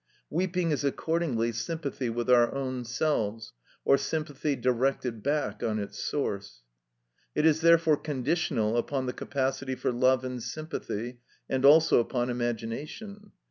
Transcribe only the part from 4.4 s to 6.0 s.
directed back on its